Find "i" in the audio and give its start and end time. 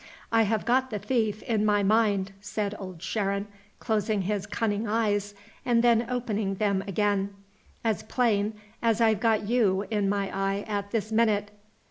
0.31-0.41